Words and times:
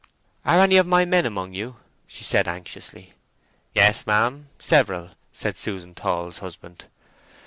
"Are 0.45 0.59
any 0.59 0.77
of 0.77 0.87
my 0.87 1.05
men 1.05 1.27
among 1.27 1.53
you?" 1.53 1.75
she 2.07 2.23
said 2.23 2.47
anxiously. 2.47 3.13
"Yes, 3.75 4.07
ma'am, 4.07 4.49
several," 4.57 5.11
said 5.31 5.57
Susan 5.57 5.93
Tall's 5.93 6.39
husband. 6.39 6.85